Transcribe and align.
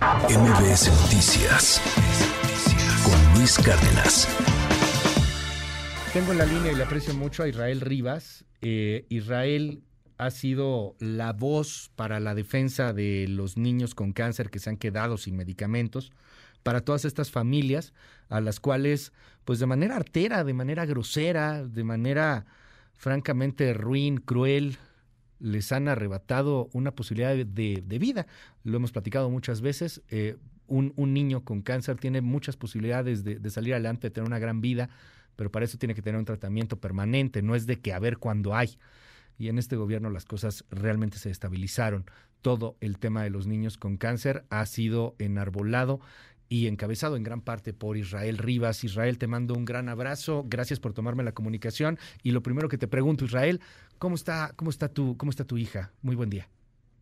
MBS 0.00 0.88
Noticias 1.02 1.78
con 3.04 3.34
Luis 3.34 3.58
Cárdenas. 3.58 4.26
Tengo 6.14 6.32
en 6.32 6.38
la 6.38 6.46
línea 6.46 6.72
y 6.72 6.74
le 6.74 6.84
aprecio 6.84 7.12
mucho 7.12 7.42
a 7.42 7.48
Israel 7.48 7.82
Rivas. 7.82 8.46
Eh, 8.62 9.04
Israel 9.10 9.82
ha 10.16 10.30
sido 10.30 10.96
la 11.00 11.34
voz 11.34 11.90
para 11.96 12.18
la 12.18 12.34
defensa 12.34 12.94
de 12.94 13.26
los 13.28 13.58
niños 13.58 13.94
con 13.94 14.12
cáncer 14.12 14.48
que 14.48 14.58
se 14.58 14.70
han 14.70 14.78
quedado 14.78 15.18
sin 15.18 15.36
medicamentos, 15.36 16.12
para 16.62 16.80
todas 16.80 17.04
estas 17.04 17.30
familias 17.30 17.92
a 18.30 18.40
las 18.40 18.58
cuales, 18.58 19.12
pues 19.44 19.58
de 19.58 19.66
manera 19.66 19.96
artera, 19.96 20.44
de 20.44 20.54
manera 20.54 20.86
grosera, 20.86 21.62
de 21.62 21.84
manera 21.84 22.46
francamente 22.96 23.74
ruin, 23.74 24.16
cruel, 24.16 24.78
les 25.40 25.72
han 25.72 25.88
arrebatado 25.88 26.68
una 26.72 26.94
posibilidad 26.94 27.34
de, 27.34 27.98
vida. 27.98 28.26
Lo 28.62 28.76
hemos 28.76 28.92
platicado 28.92 29.30
muchas 29.30 29.60
veces. 29.60 30.02
Eh, 30.08 30.36
un, 30.68 30.92
niño 30.96 31.44
con 31.44 31.62
cáncer 31.62 31.96
tiene 31.96 32.20
muchas 32.20 32.56
posibilidades 32.56 33.24
de, 33.24 33.40
de, 33.40 33.50
salir 33.50 33.74
adelante, 33.74 34.06
de 34.06 34.10
tener 34.12 34.28
una 34.28 34.38
gran 34.38 34.60
vida, 34.60 34.88
pero 35.34 35.50
para 35.50 35.64
eso 35.64 35.78
tiene 35.78 35.94
que 35.94 36.02
tener 36.02 36.18
un 36.18 36.24
tratamiento 36.24 36.78
permanente, 36.78 37.42
no 37.42 37.56
es 37.56 37.66
de 37.66 37.80
que 37.80 37.92
a 37.92 37.98
ver 37.98 38.18
cuándo 38.18 38.54
hay. 38.54 38.78
Y 39.36 39.48
en 39.48 39.58
este 39.58 39.74
gobierno 39.74 40.10
las 40.10 40.26
cosas 40.26 40.64
realmente 40.70 41.18
se 41.18 41.30
estabilizaron. 41.30 42.04
Todo 42.42 42.76
el 42.80 42.98
tema 42.98 43.22
de 43.22 43.30
los 43.30 43.46
niños 43.46 43.78
con 43.78 43.96
cáncer 43.96 44.44
ha 44.50 44.64
sido 44.66 45.16
enarbolado 45.18 46.00
y 46.50 46.66
encabezado 46.66 47.16
en 47.16 47.22
gran 47.22 47.40
parte 47.40 47.72
por 47.72 47.96
Israel 47.96 48.36
Rivas. 48.36 48.82
Israel, 48.82 49.18
te 49.18 49.28
mando 49.28 49.54
un 49.54 49.64
gran 49.64 49.88
abrazo. 49.88 50.42
Gracias 50.46 50.80
por 50.80 50.92
tomarme 50.92 51.22
la 51.22 51.30
comunicación. 51.32 51.96
Y 52.24 52.32
lo 52.32 52.42
primero 52.42 52.68
que 52.68 52.76
te 52.76 52.88
pregunto, 52.88 53.24
Israel, 53.24 53.60
¿cómo 53.98 54.16
está, 54.16 54.50
cómo 54.56 54.68
está 54.68 54.92
tu, 54.92 55.16
cómo 55.16 55.30
está 55.30 55.44
tu 55.44 55.56
hija? 55.56 55.92
Muy 56.02 56.16
buen 56.16 56.28
día. 56.28 56.48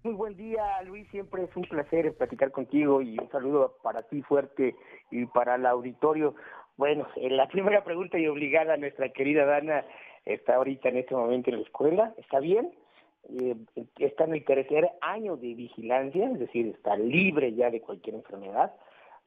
Muy 0.03 0.13
buen 0.13 0.37
día, 0.37 0.63
Luis. 0.87 1.09
Siempre 1.11 1.45
es 1.45 1.57
un 1.57 1.63
placer 1.63 2.15
platicar 2.15 2.53
contigo 2.53 3.01
y 3.01 3.19
un 3.19 3.31
saludo 3.31 3.79
para 3.83 4.03
ti 4.03 4.21
fuerte 4.21 4.77
y 5.11 5.25
para 5.25 5.55
el 5.55 5.65
auditorio. 5.65 6.35
Bueno, 6.77 7.09
la 7.17 7.49
primera 7.49 7.83
pregunta 7.83 8.19
y 8.19 8.27
obligada, 8.27 8.77
nuestra 8.77 9.09
querida 9.09 9.47
Dana 9.47 9.83
está 10.27 10.57
ahorita 10.57 10.91
en 10.91 10.99
este 10.99 11.15
momento 11.15 11.49
en 11.49 11.57
la 11.57 11.63
escuela. 11.63 12.15
¿Está 12.19 12.39
bien? 12.39 12.71
Eh, 13.41 13.57
está 13.99 14.25
en 14.25 14.35
el 14.35 14.45
tercer 14.45 14.91
año 15.01 15.39
de 15.39 15.55
vigilancia, 15.55 16.31
es 16.31 16.39
decir, 16.39 16.67
está 16.67 16.97
libre 16.97 17.55
ya 17.55 17.71
de 17.71 17.81
cualquier 17.81 18.17
enfermedad 18.17 18.73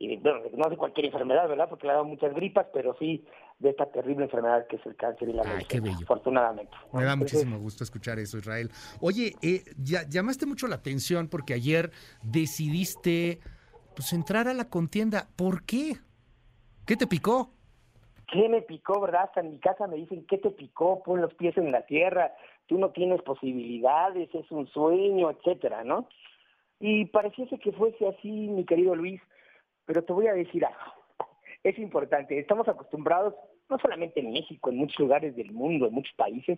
y 0.01 0.17
bueno, 0.17 0.39
no 0.53 0.67
de 0.67 0.77
cualquier 0.77 1.05
enfermedad, 1.05 1.47
¿verdad? 1.47 1.69
Porque 1.69 1.85
le 1.85 1.91
ha 1.91 1.95
dado 1.97 2.05
muchas 2.05 2.33
gripas, 2.33 2.65
pero 2.73 2.95
sí 2.97 3.23
de 3.59 3.69
esta 3.69 3.85
terrible 3.85 4.23
enfermedad 4.23 4.65
que 4.67 4.77
es 4.77 4.85
el 4.87 4.95
cáncer 4.95 5.29
y 5.29 5.33
la 5.33 5.43
Ay, 5.45 5.65
qué 5.65 5.79
bello. 5.79 5.99
afortunadamente. 6.01 6.71
Me 6.91 7.03
da 7.03 7.15
muchísimo 7.15 7.59
gusto 7.59 7.83
escuchar 7.83 8.17
eso, 8.17 8.39
Israel. 8.39 8.71
Oye, 8.99 9.35
eh, 9.43 9.63
ya, 9.77 10.09
llamaste 10.09 10.47
mucho 10.47 10.67
la 10.67 10.77
atención 10.77 11.27
porque 11.27 11.53
ayer 11.53 11.91
decidiste 12.23 13.41
pues 13.95 14.11
entrar 14.13 14.47
a 14.47 14.55
la 14.55 14.69
contienda. 14.69 15.27
¿Por 15.35 15.65
qué? 15.65 15.97
¿Qué 16.87 16.97
te 16.97 17.05
picó? 17.05 17.51
¿Qué 18.31 18.49
me 18.49 18.63
picó, 18.63 19.01
verdad? 19.01 19.25
Hasta 19.25 19.41
en 19.41 19.51
mi 19.51 19.59
casa 19.59 19.85
me 19.85 19.97
dicen, 19.97 20.25
¿qué 20.27 20.39
te 20.39 20.49
picó? 20.49 21.03
Pon 21.03 21.21
los 21.21 21.35
pies 21.35 21.55
en 21.57 21.71
la 21.71 21.85
tierra, 21.85 22.33
tú 22.65 22.79
no 22.79 22.89
tienes 22.89 23.21
posibilidades, 23.21 24.33
es 24.33 24.49
un 24.49 24.67
sueño, 24.69 25.29
etcétera, 25.29 25.83
¿no? 25.83 26.07
Y 26.79 27.05
pareciese 27.05 27.59
que 27.59 27.71
fuese 27.73 28.07
así, 28.07 28.31
mi 28.31 28.65
querido 28.65 28.95
Luis, 28.95 29.21
pero 29.85 30.03
te 30.03 30.13
voy 30.13 30.27
a 30.27 30.33
decir 30.33 30.65
algo. 30.65 30.79
Es 31.63 31.77
importante, 31.77 32.39
estamos 32.39 32.67
acostumbrados, 32.67 33.35
no 33.69 33.77
solamente 33.77 34.19
en 34.19 34.31
México, 34.31 34.71
en 34.71 34.77
muchos 34.77 34.99
lugares 34.99 35.35
del 35.35 35.51
mundo, 35.51 35.85
en 35.85 35.93
muchos 35.93 36.13
países, 36.15 36.57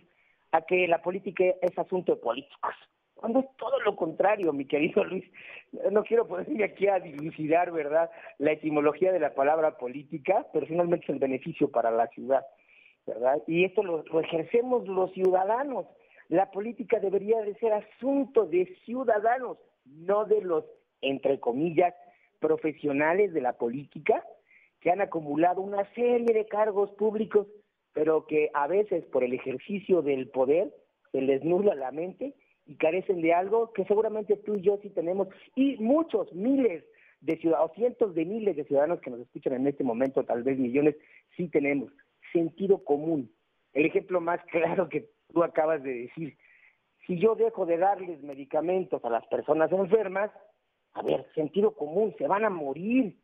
a 0.50 0.62
que 0.62 0.88
la 0.88 1.02
política 1.02 1.44
es 1.60 1.78
asunto 1.78 2.14
de 2.14 2.22
políticos. 2.22 2.74
Cuando 3.14 3.40
es 3.40 3.46
todo 3.56 3.80
lo 3.80 3.96
contrario, 3.96 4.52
mi 4.52 4.66
querido 4.66 5.04
Luis. 5.04 5.24
No 5.90 6.04
quiero 6.04 6.26
ponerme 6.26 6.64
aquí 6.64 6.86
a 6.88 7.00
dilucidar, 7.00 7.72
¿verdad?, 7.72 8.10
la 8.38 8.52
etimología 8.52 9.12
de 9.12 9.20
la 9.20 9.34
palabra 9.34 9.78
política, 9.78 10.46
pero 10.52 10.66
finalmente 10.66 11.04
es 11.04 11.10
el 11.10 11.18
beneficio 11.18 11.70
para 11.70 11.90
la 11.90 12.06
ciudad, 12.08 12.44
¿verdad? 13.06 13.42
Y 13.46 13.64
esto 13.64 13.82
lo, 13.82 14.04
lo 14.04 14.20
ejercemos 14.20 14.86
los 14.86 15.12
ciudadanos. 15.12 15.86
La 16.28 16.50
política 16.50 17.00
debería 17.00 17.40
de 17.42 17.54
ser 17.56 17.72
asunto 17.72 18.46
de 18.46 18.66
ciudadanos, 18.84 19.58
no 19.84 20.24
de 20.24 20.40
los, 20.42 20.64
entre 21.00 21.40
comillas, 21.40 21.94
profesionales 22.44 23.32
de 23.32 23.40
la 23.40 23.54
política 23.54 24.22
que 24.82 24.90
han 24.90 25.00
acumulado 25.00 25.62
una 25.62 25.90
serie 25.94 26.34
de 26.34 26.44
cargos 26.44 26.90
públicos, 26.90 27.46
pero 27.94 28.26
que 28.26 28.50
a 28.52 28.66
veces 28.66 29.02
por 29.06 29.24
el 29.24 29.32
ejercicio 29.32 30.02
del 30.02 30.28
poder 30.28 30.70
se 31.10 31.22
les 31.22 31.42
nubla 31.42 31.74
la 31.74 31.90
mente 31.90 32.34
y 32.66 32.74
carecen 32.76 33.22
de 33.22 33.32
algo 33.32 33.72
que 33.72 33.86
seguramente 33.86 34.36
tú 34.36 34.56
y 34.56 34.60
yo 34.60 34.78
sí 34.82 34.90
tenemos, 34.90 35.28
y 35.56 35.78
muchos, 35.78 36.30
miles 36.34 36.84
de 37.22 37.38
ciudadanos, 37.38 37.72
cientos 37.76 38.14
de 38.14 38.26
miles 38.26 38.56
de 38.56 38.64
ciudadanos 38.64 39.00
que 39.00 39.10
nos 39.10 39.20
escuchan 39.20 39.54
en 39.54 39.66
este 39.66 39.84
momento, 39.84 40.22
tal 40.24 40.42
vez 40.42 40.58
millones, 40.58 40.96
sí 41.38 41.48
tenemos 41.48 41.90
sentido 42.30 42.84
común. 42.84 43.30
El 43.72 43.86
ejemplo 43.86 44.20
más 44.20 44.44
claro 44.52 44.90
que 44.90 45.08
tú 45.32 45.42
acabas 45.42 45.82
de 45.82 45.94
decir, 45.94 46.36
si 47.06 47.18
yo 47.18 47.36
dejo 47.36 47.64
de 47.64 47.78
darles 47.78 48.22
medicamentos 48.22 49.02
a 49.02 49.08
las 49.08 49.26
personas 49.28 49.72
enfermas, 49.72 50.30
a 50.94 51.02
ver, 51.02 51.26
sentido 51.34 51.72
común, 51.74 52.14
se 52.18 52.26
van 52.26 52.44
a 52.44 52.50
morir. 52.50 53.16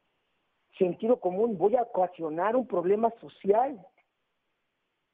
Sentido 0.78 1.20
común, 1.20 1.56
voy 1.58 1.76
a 1.76 1.82
ocasionar 1.82 2.56
un 2.56 2.66
problema 2.66 3.12
social. 3.20 3.80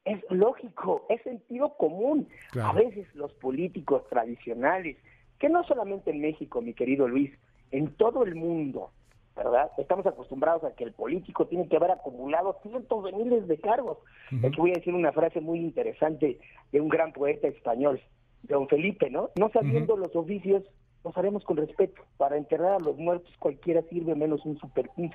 Es 0.04 0.22
lógico, 0.30 1.06
es 1.08 1.22
sentido 1.22 1.76
común. 1.76 2.28
A 2.62 2.72
veces 2.72 3.06
los 3.14 3.32
políticos 3.34 4.04
tradicionales, 4.08 4.96
que 5.38 5.48
no 5.48 5.64
solamente 5.64 6.10
en 6.10 6.20
México, 6.20 6.62
mi 6.62 6.72
querido 6.72 7.08
Luis, 7.08 7.32
en 7.72 7.94
todo 7.96 8.22
el 8.22 8.36
mundo, 8.36 8.90
¿verdad? 9.34 9.70
Estamos 9.76 10.06
acostumbrados 10.06 10.64
a 10.64 10.74
que 10.74 10.84
el 10.84 10.92
político 10.92 11.46
tiene 11.46 11.68
que 11.68 11.76
haber 11.76 11.90
acumulado 11.90 12.58
cientos 12.62 13.04
de 13.04 13.12
miles 13.12 13.46
de 13.48 13.58
cargos. 13.58 13.98
Aquí 14.44 14.56
voy 14.56 14.70
a 14.70 14.74
decir 14.74 14.94
una 14.94 15.12
frase 15.12 15.40
muy 15.40 15.58
interesante 15.58 16.38
de 16.72 16.80
un 16.80 16.88
gran 16.88 17.12
poeta 17.12 17.48
español, 17.48 18.00
don 18.44 18.68
Felipe, 18.68 19.10
¿no? 19.10 19.30
No 19.36 19.50
sabiendo 19.50 19.96
los 19.96 20.14
oficios, 20.14 20.62
los 21.06 21.16
haremos 21.16 21.44
con 21.44 21.56
respeto. 21.56 22.02
Para 22.16 22.36
enterrar 22.36 22.74
a 22.74 22.80
los 22.80 22.96
muertos 22.96 23.32
cualquiera 23.38 23.82
sirve 23.88 24.14
menos 24.14 24.44
un, 24.44 24.58
super, 24.58 24.90
un. 24.96 25.10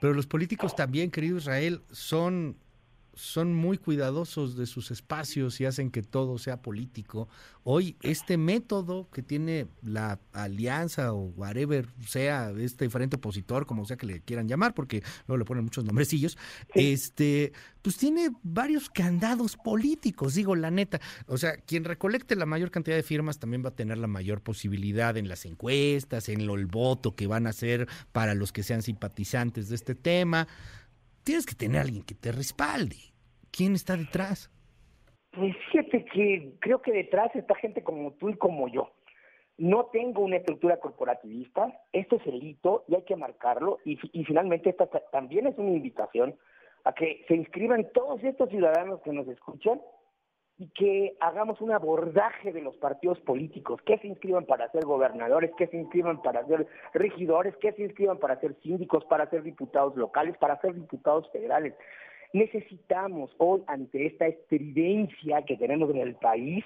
Pero 0.00 0.14
los 0.14 0.26
políticos 0.26 0.74
también, 0.74 1.10
querido 1.10 1.36
Israel, 1.36 1.82
son 1.90 2.56
son 3.18 3.52
muy 3.52 3.78
cuidadosos 3.78 4.56
de 4.56 4.64
sus 4.64 4.92
espacios 4.92 5.60
y 5.60 5.64
hacen 5.64 5.90
que 5.90 6.02
todo 6.02 6.38
sea 6.38 6.62
político. 6.62 7.28
Hoy 7.64 7.96
este 8.00 8.36
método 8.36 9.08
que 9.10 9.22
tiene 9.22 9.66
la 9.82 10.20
alianza 10.32 11.12
o 11.12 11.32
whatever 11.36 11.88
sea 12.06 12.52
este 12.56 12.84
diferente 12.84 13.16
opositor, 13.16 13.66
como 13.66 13.84
sea 13.86 13.96
que 13.96 14.06
le 14.06 14.20
quieran 14.20 14.46
llamar, 14.46 14.72
porque 14.72 15.02
luego 15.26 15.38
le 15.38 15.44
ponen 15.44 15.64
muchos 15.64 15.84
nombrecillos, 15.84 16.38
este, 16.74 17.52
pues 17.82 17.96
tiene 17.96 18.30
varios 18.44 18.88
candados 18.88 19.56
políticos, 19.56 20.34
digo 20.34 20.54
la 20.54 20.70
neta. 20.70 21.00
O 21.26 21.38
sea, 21.38 21.56
quien 21.56 21.82
recolecte 21.82 22.36
la 22.36 22.46
mayor 22.46 22.70
cantidad 22.70 22.96
de 22.96 23.02
firmas 23.02 23.40
también 23.40 23.64
va 23.64 23.70
a 23.70 23.74
tener 23.74 23.98
la 23.98 24.06
mayor 24.06 24.42
posibilidad 24.42 25.16
en 25.16 25.28
las 25.28 25.44
encuestas, 25.44 26.28
en 26.28 26.46
lo, 26.46 26.54
el 26.54 26.66
voto 26.66 27.16
que 27.16 27.26
van 27.26 27.48
a 27.48 27.50
hacer 27.50 27.88
para 28.12 28.34
los 28.34 28.52
que 28.52 28.62
sean 28.62 28.82
simpatizantes 28.82 29.68
de 29.68 29.74
este 29.74 29.96
tema 29.96 30.46
tienes 31.28 31.44
que 31.44 31.54
tener 31.54 31.76
a 31.76 31.82
alguien 31.82 32.04
que 32.04 32.14
te 32.14 32.32
respalde. 32.32 33.07
¿Quién 33.50 33.74
está 33.74 33.96
detrás? 33.96 34.50
Pues 35.32 35.54
fíjate 35.70 36.04
que 36.04 36.54
creo 36.60 36.80
que 36.82 36.92
detrás 36.92 37.34
está 37.34 37.54
gente 37.54 37.82
como 37.82 38.12
tú 38.12 38.30
y 38.30 38.36
como 38.36 38.68
yo. 38.68 38.92
No 39.58 39.86
tengo 39.86 40.22
una 40.22 40.36
estructura 40.36 40.78
corporativista, 40.78 41.80
esto 41.92 42.16
es 42.16 42.26
el 42.26 42.42
hito 42.42 42.84
y 42.86 42.94
hay 42.94 43.02
que 43.02 43.16
marcarlo. 43.16 43.78
Y, 43.84 43.96
finalmente 44.24 44.70
esta 44.70 44.86
también 44.86 45.46
es 45.48 45.58
una 45.58 45.70
invitación 45.70 46.36
a 46.84 46.92
que 46.92 47.24
se 47.26 47.34
inscriban 47.34 47.88
todos 47.92 48.22
estos 48.22 48.48
ciudadanos 48.50 49.00
que 49.02 49.12
nos 49.12 49.26
escuchan 49.26 49.80
y 50.58 50.68
que 50.70 51.16
hagamos 51.20 51.60
un 51.60 51.72
abordaje 51.72 52.52
de 52.52 52.62
los 52.62 52.76
partidos 52.76 53.20
políticos, 53.20 53.80
que 53.82 53.98
se 53.98 54.08
inscriban 54.08 54.44
para 54.44 54.70
ser 54.70 54.84
gobernadores, 54.84 55.52
que 55.56 55.66
se 55.68 55.76
inscriban 55.76 56.22
para 56.22 56.44
ser 56.46 56.66
regidores, 56.94 57.56
que 57.56 57.72
se 57.72 57.82
inscriban 57.82 58.18
para 58.18 58.40
ser 58.40 58.56
síndicos, 58.62 59.04
para 59.04 59.28
ser 59.30 59.42
diputados 59.42 59.96
locales, 59.96 60.36
para 60.38 60.60
ser 60.60 60.74
diputados 60.74 61.30
federales. 61.30 61.74
Necesitamos 62.32 63.34
hoy, 63.38 63.62
ante 63.66 64.06
esta 64.06 64.26
estridencia 64.26 65.42
que 65.42 65.56
tenemos 65.56 65.90
en 65.90 65.98
el 65.98 66.14
país, 66.16 66.64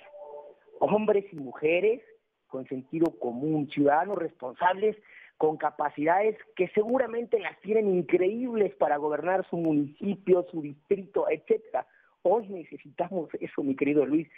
hombres 0.81 1.25
y 1.33 1.37
mujeres 1.37 2.03
con 2.49 2.67
sentido 2.69 3.19
común, 3.19 3.71
ciudadanos 3.71 4.19
responsables 4.19 4.97
con 5.39 5.57
capacidades 5.57 6.37
que 6.55 6.69
seguramente 6.69 7.39
las 7.41 7.59
tienen 7.61 7.89
increíbles 7.89 8.75
para 8.75 8.97
gobernar 8.97 9.49
su 9.49 9.57
municipio, 9.57 10.47
su 10.51 10.63
distrito, 10.63 11.27
etcétera 11.31 11.87
Hoy 12.23 12.47
necesitamos 12.49 13.29
eso, 13.41 13.63
mi 13.65 13.75
querido 13.75 14.07
Luis. 14.07 14.29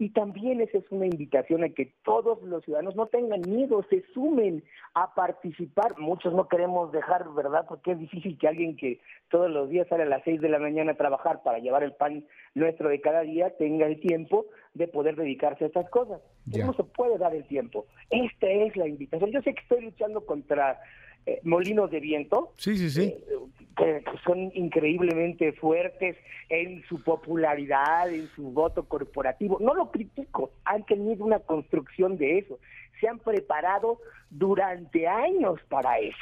Y 0.00 0.10
también 0.10 0.60
esa 0.60 0.78
es 0.78 0.84
una 0.90 1.06
invitación 1.06 1.64
a 1.64 1.70
que 1.70 1.92
todos 2.04 2.40
los 2.42 2.64
ciudadanos 2.64 2.94
no 2.94 3.06
tengan 3.06 3.40
miedo, 3.40 3.84
se 3.90 4.04
sumen 4.14 4.62
a 4.94 5.12
participar. 5.14 5.98
Muchos 5.98 6.32
no 6.32 6.46
queremos 6.46 6.92
dejar, 6.92 7.28
¿verdad? 7.34 7.66
Porque 7.68 7.92
es 7.92 7.98
difícil 7.98 8.38
que 8.38 8.46
alguien 8.46 8.76
que 8.76 9.00
todos 9.28 9.50
los 9.50 9.68
días 9.68 9.88
sale 9.88 10.04
a 10.04 10.06
las 10.06 10.22
seis 10.22 10.40
de 10.40 10.48
la 10.48 10.60
mañana 10.60 10.92
a 10.92 10.96
trabajar 10.96 11.42
para 11.42 11.58
llevar 11.58 11.82
el 11.82 11.94
pan 11.94 12.24
nuestro 12.54 12.88
de 12.88 13.00
cada 13.00 13.22
día 13.22 13.56
tenga 13.56 13.86
el 13.86 14.00
tiempo 14.00 14.46
de 14.74 14.86
poder 14.86 15.16
dedicarse 15.16 15.64
a 15.64 15.66
estas 15.66 15.90
cosas. 15.90 16.20
¿Cómo 16.52 16.74
se 16.74 16.84
puede 16.84 17.18
dar 17.18 17.34
el 17.34 17.44
tiempo? 17.46 17.86
Esta 18.10 18.46
es 18.46 18.76
la 18.76 18.86
invitación. 18.86 19.32
Yo 19.32 19.42
sé 19.42 19.52
que 19.52 19.62
estoy 19.62 19.82
luchando 19.82 20.24
contra 20.24 20.78
eh, 21.26 21.40
molinos 21.42 21.90
de 21.90 22.00
viento. 22.00 22.52
Sí, 22.56 22.76
sí, 22.76 22.90
sí. 22.90 23.02
Eh, 23.02 23.38
que, 23.76 24.04
son 24.24 24.50
increíblemente 24.54 25.52
fuertes 25.52 26.16
en 26.48 26.82
su 26.88 27.02
popularidad, 27.02 28.12
en 28.12 28.28
su 28.28 28.50
voto 28.50 28.84
corporativo. 28.84 29.58
No 29.60 29.74
lo 29.74 29.90
critico, 29.90 30.50
han 30.64 30.84
tenido 30.84 31.24
una 31.24 31.38
construcción 31.38 32.16
de 32.16 32.38
eso. 32.38 32.58
Se 33.00 33.08
han 33.08 33.18
preparado 33.18 33.98
durante 34.30 35.06
años 35.06 35.60
para 35.68 35.98
eso. 35.98 36.16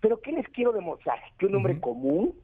Pero 0.00 0.20
¿qué 0.20 0.32
les 0.32 0.48
quiero 0.48 0.72
demostrar? 0.72 1.18
Que 1.38 1.46
un 1.46 1.56
hombre 1.56 1.78
común, 1.80 2.34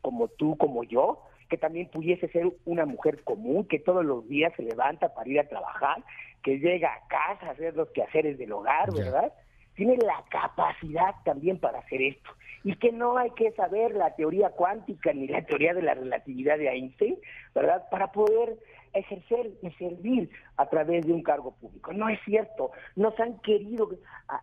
como 0.00 0.28
tú, 0.28 0.56
como 0.56 0.84
yo, 0.84 1.22
que 1.48 1.58
también 1.58 1.88
pudiese 1.88 2.28
ser 2.28 2.50
una 2.64 2.86
mujer 2.86 3.22
común, 3.24 3.66
que 3.66 3.80
todos 3.80 4.04
los 4.04 4.26
días 4.28 4.52
se 4.56 4.62
levanta 4.62 5.12
para 5.14 5.28
ir 5.28 5.40
a 5.40 5.48
trabajar, 5.48 6.02
que 6.42 6.58
llega 6.58 6.94
a 6.94 7.08
casa 7.08 7.46
a 7.46 7.50
hacer 7.50 7.76
los 7.76 7.90
quehaceres 7.90 8.38
del 8.38 8.52
hogar, 8.52 8.92
¿verdad? 8.94 9.32
Tiene 9.74 9.96
la 9.96 10.24
capacidad 10.30 11.14
también 11.24 11.58
para 11.58 11.78
hacer 11.78 12.02
esto. 12.02 12.30
Y 12.62 12.76
que 12.76 12.92
no 12.92 13.16
hay 13.16 13.30
que 13.30 13.52
saber 13.52 13.94
la 13.94 14.14
teoría 14.16 14.50
cuántica 14.50 15.12
ni 15.12 15.26
la 15.26 15.42
teoría 15.46 15.72
de 15.72 15.82
la 15.82 15.94
relatividad 15.94 16.58
de 16.58 16.68
Einstein, 16.68 17.16
¿verdad? 17.54 17.84
Para 17.90 18.12
poder 18.12 18.58
ejercer 18.92 19.52
y 19.62 19.70
servir 19.72 20.30
a 20.56 20.68
través 20.68 21.06
de 21.06 21.12
un 21.12 21.22
cargo 21.22 21.52
público. 21.52 21.92
No 21.92 22.08
es 22.08 22.18
cierto. 22.24 22.72
Nos 22.96 23.18
han 23.20 23.38
querido 23.40 23.90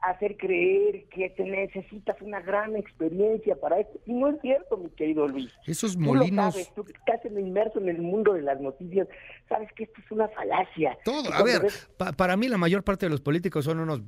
hacer 0.02 0.38
creer 0.38 1.06
que 1.10 1.30
te 1.32 1.44
necesitas 1.44 2.20
una 2.22 2.40
gran 2.42 2.76
experiencia 2.76 3.56
para 3.56 3.80
esto. 3.80 4.00
Y 4.06 4.14
no 4.14 4.30
es 4.30 4.42
cierto, 4.42 4.78
mi 4.78 4.90
querido 4.92 5.28
Luis. 5.28 5.52
Esos 5.66 5.98
molinos. 5.98 6.54
Tú, 6.54 6.60
sabes, 6.60 6.74
tú 6.76 6.84
que 6.86 6.94
estás 6.94 7.26
inmerso 7.26 7.80
en 7.80 7.90
el 7.90 8.02
mundo 8.02 8.34
de 8.34 8.42
las 8.42 8.60
noticias, 8.60 9.08
sabes 9.50 9.72
que 9.74 9.84
esto 9.84 10.02
es 10.04 10.12
una 10.12 10.28
falacia. 10.30 10.98
Todo. 11.04 11.32
A 11.34 11.44
ver, 11.44 11.64
para 12.16 12.38
mí 12.38 12.48
la 12.48 12.58
mayor 12.58 12.84
parte 12.84 13.06
de 13.06 13.10
los 13.10 13.22
políticos 13.22 13.66
son 13.66 13.80
unos. 13.80 14.02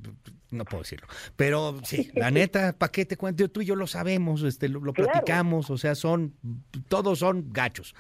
No 0.52 0.66
puedo 0.66 0.82
decirlo. 0.82 1.08
Pero 1.36 1.80
sí, 1.84 2.10
la 2.16 2.32
neta, 2.32 2.74
¿para 2.74 2.92
qué 2.92 3.06
te 3.06 3.18
cuento? 3.18 3.48
Tú 3.50 3.62
y 3.62 3.66
yo 3.66 3.76
lo 3.76 3.86
sabemos, 3.86 4.42
este, 4.42 4.68
lo, 4.68 4.94
platicamos, 4.94 5.70
o 5.70 5.78
sea, 5.78 5.94
son. 5.96 6.34
Todos 6.88 7.20
son 7.20 7.54
gachos. 7.54 7.94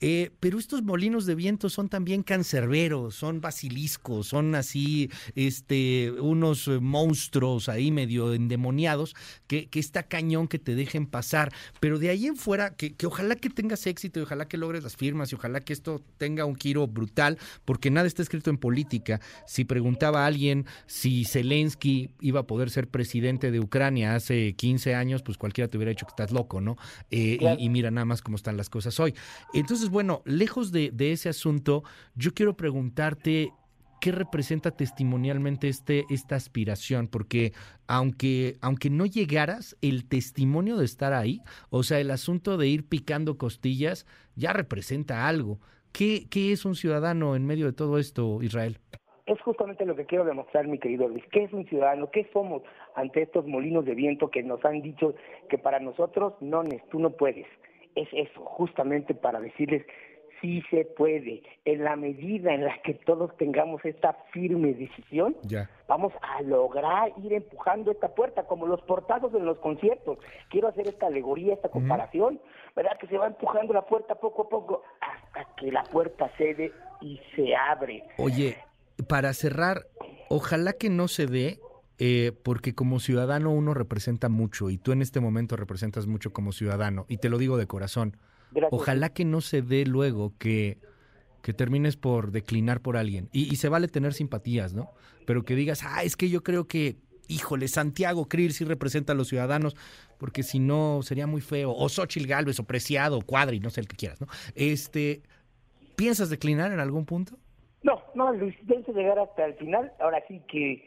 Eh, 0.00 0.32
pero 0.40 0.58
estos 0.58 0.82
molinos 0.82 1.26
de 1.26 1.36
viento 1.36 1.70
son 1.70 1.88
también 1.88 2.24
cancerberos, 2.24 3.14
son 3.14 3.40
basiliscos, 3.40 4.26
son 4.26 4.56
así, 4.56 5.10
este, 5.36 6.10
unos 6.10 6.66
monstruos 6.66 7.68
ahí 7.68 7.92
medio 7.92 8.34
endemoniados, 8.34 9.14
que, 9.46 9.68
que 9.68 9.78
está 9.78 10.02
cañón 10.02 10.48
que 10.48 10.58
te 10.58 10.74
dejen 10.74 11.06
pasar. 11.06 11.52
Pero 11.78 12.00
de 12.00 12.08
ahí 12.08 12.26
en 12.26 12.34
fuera, 12.34 12.74
que, 12.74 12.96
que 12.96 13.06
ojalá 13.06 13.36
que 13.36 13.48
tengas 13.48 13.86
éxito 13.86 14.18
y 14.18 14.24
ojalá 14.24 14.48
que 14.48 14.56
logres 14.56 14.82
las 14.82 14.96
firmas 14.96 15.30
y 15.30 15.36
ojalá 15.36 15.60
que 15.60 15.72
esto 15.72 16.02
tenga 16.18 16.46
un 16.46 16.56
giro 16.56 16.88
brutal, 16.88 17.38
porque 17.64 17.92
nada 17.92 18.08
está 18.08 18.22
escrito 18.22 18.50
en 18.50 18.58
política. 18.58 19.20
Si 19.46 19.64
preguntaba 19.64 20.24
a 20.24 20.26
alguien 20.26 20.66
si 20.86 21.24
Zelensky 21.24 21.91
iba 22.20 22.40
a 22.40 22.46
poder 22.46 22.70
ser 22.70 22.88
presidente 22.88 23.50
de 23.50 23.60
Ucrania 23.60 24.14
hace 24.14 24.54
15 24.54 24.94
años, 24.94 25.22
pues 25.22 25.38
cualquiera 25.38 25.68
te 25.68 25.76
hubiera 25.76 25.90
dicho 25.90 26.06
que 26.06 26.10
estás 26.10 26.32
loco, 26.32 26.60
¿no? 26.60 26.76
Eh, 27.10 27.38
y, 27.40 27.64
y, 27.64 27.68
mira 27.68 27.90
nada 27.90 28.04
más 28.04 28.22
cómo 28.22 28.36
están 28.36 28.56
las 28.56 28.68
cosas 28.70 28.98
hoy. 29.00 29.14
Entonces, 29.54 29.88
bueno, 29.88 30.22
lejos 30.24 30.72
de, 30.72 30.90
de 30.92 31.12
ese 31.12 31.28
asunto, 31.28 31.84
yo 32.14 32.34
quiero 32.34 32.56
preguntarte 32.56 33.52
¿qué 34.02 34.10
representa 34.10 34.72
testimonialmente 34.72 35.68
este, 35.68 36.04
esta 36.10 36.34
aspiración? 36.34 37.06
Porque 37.06 37.52
aunque, 37.86 38.58
aunque 38.60 38.90
no 38.90 39.06
llegaras, 39.06 39.76
el 39.80 40.06
testimonio 40.06 40.76
de 40.76 40.84
estar 40.84 41.12
ahí, 41.12 41.40
o 41.70 41.84
sea, 41.84 42.00
el 42.00 42.10
asunto 42.10 42.56
de 42.56 42.66
ir 42.66 42.84
picando 42.84 43.38
costillas, 43.38 44.04
ya 44.34 44.52
representa 44.52 45.28
algo. 45.28 45.60
¿Qué, 45.92 46.26
qué 46.28 46.50
es 46.50 46.64
un 46.64 46.74
ciudadano 46.74 47.36
en 47.36 47.46
medio 47.46 47.66
de 47.66 47.74
todo 47.74 47.98
esto, 47.98 48.42
Israel? 48.42 48.80
Es 49.26 49.40
justamente 49.42 49.86
lo 49.86 49.94
que 49.94 50.06
quiero 50.06 50.24
demostrar, 50.24 50.66
mi 50.66 50.78
querido 50.78 51.08
Luis. 51.08 51.24
¿Qué 51.30 51.44
es 51.44 51.52
un 51.52 51.66
ciudadano? 51.66 52.10
¿Qué 52.10 52.28
somos 52.32 52.62
ante 52.94 53.22
estos 53.22 53.46
molinos 53.46 53.84
de 53.84 53.94
viento 53.94 54.30
que 54.30 54.42
nos 54.42 54.64
han 54.64 54.82
dicho 54.82 55.14
que 55.48 55.58
para 55.58 55.78
nosotros, 55.78 56.34
no, 56.40 56.62
tú 56.90 56.98
no 56.98 57.10
puedes? 57.10 57.46
Es 57.94 58.08
eso, 58.12 58.40
justamente 58.44 59.14
para 59.14 59.40
decirles 59.40 59.84
sí 60.42 60.62
se 60.70 60.84
puede. 60.84 61.42
En 61.64 61.84
la 61.84 61.96
medida 61.96 62.52
en 62.52 62.64
la 62.64 62.76
que 62.82 62.94
todos 62.94 63.34
tengamos 63.38 63.82
esta 63.84 64.12
firme 64.32 64.74
decisión, 64.74 65.36
vamos 65.88 66.12
a 66.20 66.42
lograr 66.42 67.12
ir 67.22 67.32
empujando 67.32 67.92
esta 67.92 68.14
puerta, 68.14 68.42
como 68.42 68.66
los 68.66 68.82
portados 68.82 69.32
en 69.34 69.46
los 69.46 69.58
conciertos. 69.60 70.18
Quiero 70.50 70.68
hacer 70.68 70.88
esta 70.88 71.06
alegoría, 71.06 71.54
esta 71.54 71.70
comparación, 71.70 72.40
¿verdad? 72.76 72.98
Que 72.98 73.06
se 73.06 73.16
va 73.16 73.28
empujando 73.28 73.72
la 73.72 73.86
puerta 73.86 74.16
poco 74.16 74.42
a 74.42 74.48
poco 74.48 74.82
hasta 75.00 75.54
que 75.54 75.70
la 75.70 75.84
puerta 75.84 76.28
cede 76.36 76.72
y 77.00 77.20
se 77.36 77.54
abre. 77.54 78.02
Oye, 78.18 78.56
para 79.08 79.32
cerrar, 79.34 79.86
ojalá 80.28 80.72
que 80.72 80.90
no 80.90 81.08
se 81.08 81.26
dé 81.26 81.60
eh, 81.98 82.32
porque 82.42 82.74
como 82.74 83.00
ciudadano 83.00 83.52
uno 83.52 83.74
representa 83.74 84.28
mucho 84.28 84.70
y 84.70 84.78
tú 84.78 84.92
en 84.92 85.02
este 85.02 85.20
momento 85.20 85.56
representas 85.56 86.06
mucho 86.06 86.32
como 86.32 86.52
ciudadano 86.52 87.06
y 87.08 87.18
te 87.18 87.28
lo 87.28 87.38
digo 87.38 87.56
de 87.56 87.66
corazón. 87.66 88.16
Ojalá 88.70 89.10
que 89.10 89.24
no 89.24 89.40
se 89.40 89.62
dé 89.62 89.86
luego 89.86 90.34
que, 90.38 90.78
que 91.42 91.52
termines 91.52 91.96
por 91.96 92.30
declinar 92.30 92.80
por 92.80 92.96
alguien. 92.96 93.28
Y, 93.32 93.56
se 93.56 93.68
vale 93.68 93.88
tener 93.88 94.14
simpatías, 94.14 94.74
¿no? 94.74 94.90
Pero 95.26 95.44
que 95.44 95.54
digas, 95.54 95.82
ah, 95.84 96.02
es 96.04 96.16
que 96.16 96.28
yo 96.28 96.42
creo 96.42 96.66
que, 96.66 96.98
híjole, 97.28 97.68
Santiago 97.68 98.28
Krill 98.28 98.52
sí 98.52 98.64
representa 98.64 99.12
a 99.12 99.16
los 99.16 99.28
ciudadanos, 99.28 99.74
porque 100.18 100.42
si 100.42 100.58
no 100.58 101.00
sería 101.02 101.26
muy 101.26 101.40
feo. 101.40 101.72
O 101.72 101.88
Xochil 101.88 102.26
Gálvez, 102.26 102.58
o 102.60 102.64
Preciado, 102.64 103.18
o 103.18 103.22
Cuadri, 103.22 103.58
no 103.60 103.70
sé 103.70 103.80
el 103.80 103.88
que 103.88 103.96
quieras, 103.96 104.20
¿no? 104.20 104.26
Este, 104.54 105.22
¿Piensas 105.96 106.30
declinar 106.30 106.72
en 106.72 106.80
algún 106.80 107.06
punto? 107.06 107.38
No, 108.14 108.32
Luis, 108.32 108.54
pienso 108.66 108.92
llegar 108.92 109.18
hasta 109.18 109.44
el 109.44 109.54
final. 109.54 109.92
Ahora 109.98 110.22
sí 110.28 110.40
que 110.48 110.84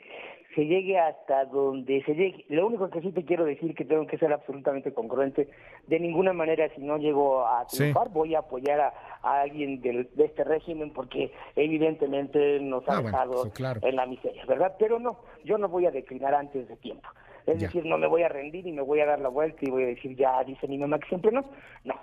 se 0.55 0.65
llegue 0.65 0.97
hasta 0.97 1.45
donde 1.45 2.01
se 2.03 2.15
llegue. 2.15 2.45
Lo 2.47 2.67
único 2.67 2.89
que 2.89 3.01
sí 3.01 3.11
te 3.11 3.25
quiero 3.25 3.43
decir 3.43 3.75
que 3.75 3.83
tengo 3.83 4.07
que 4.07 4.17
ser 4.17 4.31
absolutamente 4.31 4.93
congruente. 4.93 5.49
De 5.87 5.99
ninguna 5.99 6.31
manera, 6.31 6.69
si 6.73 6.81
no 6.81 6.97
llego 6.97 7.45
a 7.45 7.65
triunfar, 7.67 8.09
voy 8.09 8.35
a 8.35 8.39
apoyar 8.39 8.79
a, 8.79 8.93
alguien 9.21 9.81
de 9.81 10.07
este 10.17 10.43
régimen 10.43 10.91
porque 10.93 11.31
evidentemente 11.55 12.59
nos 12.61 12.87
ha 12.87 12.97
ah, 12.97 13.01
dejado 13.01 13.51
en 13.81 13.95
la 13.95 14.05
miseria, 14.05 14.45
¿verdad? 14.45 14.75
Pero 14.79 14.99
no, 14.99 15.19
yo 15.43 15.57
no 15.57 15.67
voy 15.67 15.87
a 15.87 15.91
declinar 15.91 16.33
antes 16.33 16.67
de 16.69 16.77
tiempo. 16.77 17.09
Es 17.45 17.59
decir, 17.59 17.85
no 17.85 17.97
me 17.97 18.07
voy 18.07 18.23
a 18.23 18.29
rendir 18.29 18.65
y 18.65 18.71
me 18.71 18.81
voy 18.81 19.01
a 19.01 19.05
dar 19.05 19.19
la 19.19 19.29
vuelta 19.29 19.59
y 19.61 19.69
voy 19.69 19.83
a 19.83 19.87
decir, 19.87 20.15
ya 20.15 20.43
dice 20.43 20.67
mi 20.67 20.79
mamá 20.79 20.97
que 20.97 21.07
siempre 21.09 21.31
no. 21.31 21.45
No, 21.83 21.93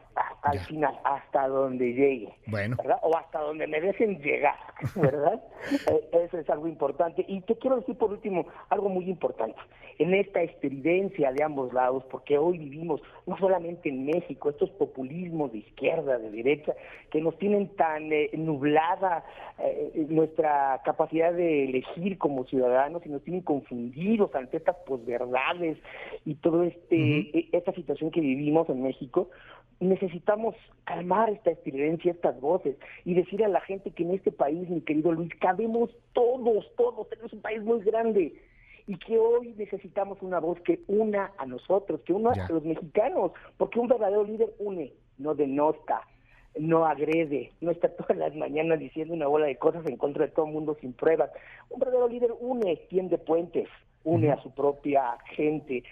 el 0.53 0.61
final, 0.61 0.97
hasta 1.03 1.49
donde 1.49 1.93
llegue. 1.93 2.33
Bueno. 2.47 2.77
¿verdad? 2.77 2.99
O 3.03 3.17
hasta 3.17 3.41
donde 3.41 3.67
me 3.67 3.81
dejen 3.81 4.21
llegar, 4.21 4.57
¿verdad? 4.97 5.43
Eh, 5.89 6.25
eso 6.25 6.39
es 6.39 6.51
algo 6.51 6.69
importante. 6.69 7.25
Y 7.27 7.41
te 7.43 7.57
quiero 7.57 7.77
decir 7.77 7.97
por 7.97 8.11
último 8.11 8.47
algo 8.69 8.89
muy 8.89 9.09
importante. 9.09 9.59
En 9.99 10.13
esta 10.13 10.43
estridencia 10.43 11.33
de 11.33 11.43
ambos 11.43 11.73
lados, 11.73 12.05
porque 12.11 12.37
hoy 12.37 12.59
vivimos 12.59 13.01
no 13.27 13.37
solamente 13.39 13.89
en 13.89 14.07
México, 14.07 14.51
estos 14.51 14.71
populismos 14.71 15.53
de 15.53 15.59
izquierda, 15.59 16.19
de 16.19 16.31
derecha, 16.31 16.75
que 17.11 17.21
nos 17.21 17.39
tienen 17.39 17.69
tan 17.77 18.13
eh, 18.13 18.31
nublada 18.35 19.25
eh, 19.59 20.07
nuestra 20.09 20.81
capacidad 20.85 21.33
de 21.33 21.65
elegir 21.65 22.19
como 22.19 22.45
ciudadanos 22.45 23.05
y 23.07 23.09
nos 23.09 23.23
tienen 23.23 23.43
confundidos 23.43 24.35
ante 24.35 24.57
estas 24.57 24.77
posverdades 24.87 25.32
y 26.25 26.35
todo 26.37 26.63
este 26.63 26.97
e, 26.97 27.49
esta 27.53 27.73
situación 27.73 28.11
que 28.11 28.21
vivimos 28.21 28.69
en 28.69 28.83
México, 28.83 29.31
necesitamos 29.81 30.55
calmar 30.85 31.31
esta 31.31 31.51
estridencia, 31.51 32.13
estas 32.13 32.41
voces 32.41 32.77
y 33.05 33.15
decir 33.15 33.45
a 33.45 33.49
la 33.49 33.61
gente 33.61 33.91
que 33.91 34.05
en 34.05 34.13
este 34.13 34.31
país, 34.31 34.69
mi 34.69 34.81
querido 34.81 35.13
Luis, 35.13 35.31
cabemos 35.41 35.91
todos, 36.13 36.71
todos, 36.77 37.09
tenemos 37.09 37.33
un 37.33 37.41
país 37.41 37.63
muy 37.63 37.81
grande 37.81 38.35
y 38.87 38.97
que 38.97 39.19
hoy 39.19 39.55
necesitamos 39.57 40.23
una 40.23 40.41
voz 40.41 40.61
que 40.61 40.81
una 40.87 41.33
a 41.39 41.47
nosotros, 41.47 42.01
que 42.03 42.13
una 42.13 42.31
a 42.33 42.49
los 42.49 42.65
mexicanos, 42.65 43.33
porque 43.57 43.79
un 43.79 43.89
verdadero 43.89 44.25
líder 44.25 44.51
une, 44.59 44.93
no 45.19 45.35
denota, 45.35 46.03
no 46.59 46.85
agrede, 46.85 47.53
no 47.61 47.71
está 47.71 47.89
todas 47.97 48.17
las 48.17 48.35
mañanas 48.35 48.79
diciendo 48.79 49.15
una 49.15 49.27
bola 49.27 49.47
de 49.47 49.57
cosas 49.57 49.87
en 49.87 49.97
contra 49.97 50.27
de 50.27 50.33
todo 50.33 50.47
el 50.47 50.53
mundo 50.53 50.77
sin 50.81 50.93
pruebas. 50.93 51.31
Un 51.71 51.81
verdadero 51.81 52.09
líder 52.09 52.33
une, 52.41 52.77
tiende 52.89 53.19
puentes, 53.19 53.69
une 54.05 54.31
a 54.31 54.43
su 54.43 54.51
propia 54.51 55.17
gente. 55.35 55.83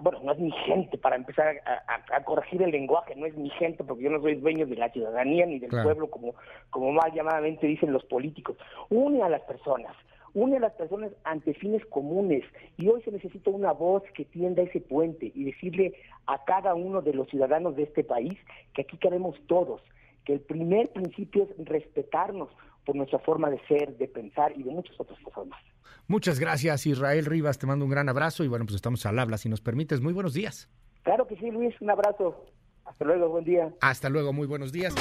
bueno, 0.00 0.20
no 0.22 0.32
es 0.32 0.38
mi 0.38 0.50
gente, 0.50 0.98
para 0.98 1.16
empezar 1.16 1.60
a, 1.66 2.24
corregir 2.24 2.62
el 2.62 2.70
lenguaje, 2.70 3.14
no 3.16 3.26
es 3.26 3.36
mi 3.36 3.50
gente, 3.50 3.84
porque 3.84 4.04
yo 4.04 4.10
no 4.10 4.20
soy 4.20 4.36
dueño 4.36 4.66
de 4.66 4.76
la 4.76 4.90
ciudadanía 4.90 5.46
ni 5.46 5.58
del 5.58 5.70
pueblo, 5.70 6.10
como, 6.10 6.34
como 6.70 6.92
más 6.92 7.12
llamadamente 7.14 7.66
dicen 7.66 7.92
los 7.92 8.04
políticos. 8.04 8.56
Une 8.88 9.22
a 9.22 9.28
las 9.28 9.42
personas, 9.42 9.96
une 10.34 10.56
a 10.56 10.60
las 10.60 10.72
personas 10.72 11.12
ante 11.24 11.54
fines 11.54 11.84
comunes. 11.86 12.44
Y 12.76 12.88
hoy 12.88 13.02
se 13.02 13.12
necesita 13.12 13.50
una 13.50 13.72
voz 13.72 14.02
que 14.14 14.24
tienda 14.24 14.62
ese 14.62 14.80
puente 14.80 15.30
y 15.34 15.44
decirle 15.44 15.94
a 16.26 16.44
cada 16.44 16.74
uno 16.74 17.02
de 17.02 17.14
los 17.14 17.28
ciudadanos 17.28 17.76
de 17.76 17.84
este 17.84 18.04
país 18.04 18.38
que 18.74 18.82
aquí 18.82 18.96
queremos 18.98 19.36
todos, 19.46 19.80
que 20.24 20.34
el 20.34 20.40
primer 20.40 20.88
principio 20.90 21.44
es 21.44 21.66
respetarnos 21.66 22.50
por 22.90 22.96
nuestra 22.96 23.20
forma 23.20 23.48
de 23.48 23.60
ser, 23.68 23.96
de 23.98 24.08
pensar 24.08 24.50
y 24.56 24.64
de 24.64 24.70
muchas 24.72 24.98
otras 24.98 25.16
cosas 25.20 25.46
más. 25.46 25.60
Muchas 26.08 26.40
gracias, 26.40 26.86
Israel 26.86 27.24
Rivas. 27.24 27.56
Te 27.56 27.68
mando 27.68 27.84
un 27.84 27.90
gran 27.92 28.08
abrazo 28.08 28.42
y 28.42 28.48
bueno, 28.48 28.64
pues 28.64 28.74
estamos 28.74 29.06
al 29.06 29.16
habla, 29.16 29.38
si 29.38 29.48
nos 29.48 29.60
permites. 29.60 30.00
Muy 30.00 30.12
buenos 30.12 30.34
días. 30.34 30.68
Claro 31.04 31.24
que 31.28 31.36
sí, 31.36 31.52
Luis. 31.52 31.72
Un 31.80 31.90
abrazo. 31.90 32.46
Hasta 32.84 33.04
luego, 33.04 33.28
buen 33.28 33.44
día. 33.44 33.72
Hasta 33.80 34.08
luego, 34.08 34.32
muy 34.32 34.48
buenos 34.48 34.72
días. 34.72 34.92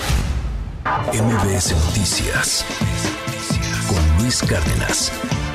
MBS 0.85 1.71
Noticias 1.87 2.63
con 3.89 4.21
Luis 4.23 4.43
Cárdenas. 4.43 5.48